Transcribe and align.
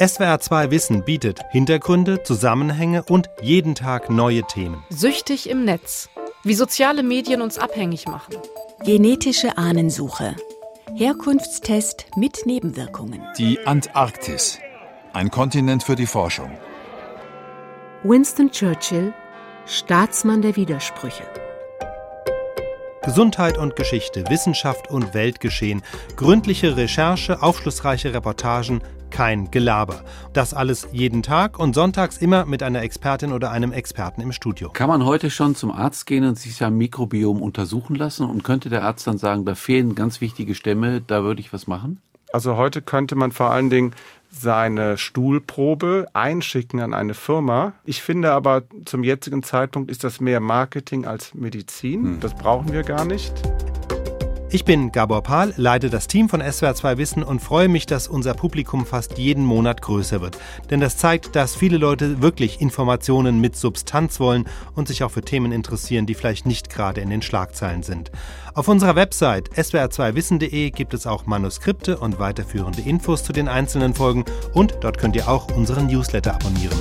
SWR2 0.00 0.70
Wissen 0.70 1.04
bietet 1.04 1.40
Hintergründe, 1.50 2.22
Zusammenhänge 2.22 3.02
und 3.02 3.28
jeden 3.42 3.74
Tag 3.74 4.08
neue 4.08 4.42
Themen. 4.44 4.82
Süchtig 4.88 5.46
im 5.50 5.66
Netz. 5.66 6.08
Wie 6.42 6.54
soziale 6.54 7.02
Medien 7.02 7.42
uns 7.42 7.58
abhängig 7.58 8.06
machen. 8.06 8.34
Genetische 8.82 9.58
Ahnensuche. 9.58 10.36
Herkunftstest 10.94 12.06
mit 12.16 12.46
Nebenwirkungen. 12.46 13.20
Die 13.36 13.58
Antarktis. 13.66 14.58
Ein 15.12 15.30
Kontinent 15.30 15.82
für 15.82 15.96
die 15.96 16.06
Forschung. 16.06 16.50
Winston 18.02 18.50
Churchill, 18.50 19.12
Staatsmann 19.66 20.40
der 20.40 20.56
Widersprüche. 20.56 21.24
Gesundheit 23.02 23.58
und 23.58 23.76
Geschichte, 23.76 24.24
Wissenschaft 24.30 24.88
und 24.88 25.12
Weltgeschehen, 25.12 25.82
gründliche 26.16 26.78
Recherche, 26.78 27.42
aufschlussreiche 27.42 28.14
Reportagen, 28.14 28.80
kein 29.10 29.50
Gelaber. 29.50 30.04
Das 30.32 30.54
alles 30.54 30.88
jeden 30.92 31.22
Tag 31.22 31.58
und 31.58 31.74
sonntags 31.74 32.18
immer 32.18 32.46
mit 32.46 32.62
einer 32.62 32.82
Expertin 32.82 33.32
oder 33.32 33.50
einem 33.50 33.72
Experten 33.72 34.20
im 34.20 34.32
Studio. 34.32 34.70
Kann 34.70 34.88
man 34.88 35.04
heute 35.04 35.30
schon 35.30 35.54
zum 35.54 35.70
Arzt 35.70 36.06
gehen 36.06 36.24
und 36.24 36.38
sich 36.38 36.56
sein 36.56 36.76
Mikrobiom 36.76 37.42
untersuchen 37.42 37.96
lassen 37.96 38.28
und 38.28 38.44
könnte 38.44 38.68
der 38.68 38.84
Arzt 38.84 39.06
dann 39.06 39.18
sagen, 39.18 39.44
da 39.44 39.54
fehlen 39.54 39.94
ganz 39.94 40.20
wichtige 40.20 40.54
Stämme, 40.54 41.00
da 41.00 41.22
würde 41.22 41.40
ich 41.40 41.52
was 41.52 41.66
machen? 41.66 42.00
Also 42.32 42.56
heute 42.56 42.80
könnte 42.80 43.16
man 43.16 43.32
vor 43.32 43.50
allen 43.50 43.70
Dingen 43.70 43.92
seine 44.30 44.96
Stuhlprobe 44.96 46.06
einschicken 46.12 46.80
an 46.80 46.94
eine 46.94 47.14
Firma. 47.14 47.72
Ich 47.84 48.02
finde 48.02 48.32
aber 48.32 48.62
zum 48.84 49.02
jetzigen 49.02 49.42
Zeitpunkt 49.42 49.90
ist 49.90 50.04
das 50.04 50.20
mehr 50.20 50.40
Marketing 50.40 51.04
als 51.04 51.34
Medizin. 51.34 52.04
Hm. 52.04 52.20
Das 52.20 52.34
brauchen 52.34 52.72
wir 52.72 52.84
gar 52.84 53.04
nicht. 53.04 53.32
Ich 54.52 54.64
bin 54.64 54.90
Gabor 54.90 55.22
Pahl, 55.22 55.54
leite 55.56 55.90
das 55.90 56.08
Team 56.08 56.28
von 56.28 56.42
SWR2 56.42 56.96
Wissen 56.96 57.22
und 57.22 57.38
freue 57.38 57.68
mich, 57.68 57.86
dass 57.86 58.08
unser 58.08 58.34
Publikum 58.34 58.84
fast 58.84 59.16
jeden 59.16 59.44
Monat 59.44 59.80
größer 59.80 60.20
wird. 60.20 60.38
Denn 60.70 60.80
das 60.80 60.96
zeigt, 60.96 61.36
dass 61.36 61.54
viele 61.54 61.76
Leute 61.76 62.20
wirklich 62.20 62.60
Informationen 62.60 63.40
mit 63.40 63.54
Substanz 63.54 64.18
wollen 64.18 64.46
und 64.74 64.88
sich 64.88 65.04
auch 65.04 65.12
für 65.12 65.22
Themen 65.22 65.52
interessieren, 65.52 66.04
die 66.04 66.14
vielleicht 66.14 66.46
nicht 66.46 66.68
gerade 66.68 67.00
in 67.00 67.10
den 67.10 67.22
Schlagzeilen 67.22 67.84
sind. 67.84 68.10
Auf 68.52 68.66
unserer 68.66 68.96
Website 68.96 69.50
swr2wissen.de 69.50 70.70
gibt 70.70 70.94
es 70.94 71.06
auch 71.06 71.26
Manuskripte 71.26 71.98
und 71.98 72.18
weiterführende 72.18 72.82
Infos 72.82 73.22
zu 73.22 73.32
den 73.32 73.46
einzelnen 73.46 73.94
Folgen 73.94 74.24
und 74.52 74.78
dort 74.80 74.98
könnt 74.98 75.14
ihr 75.14 75.28
auch 75.28 75.54
unseren 75.54 75.86
Newsletter 75.86 76.34
abonnieren. 76.34 76.76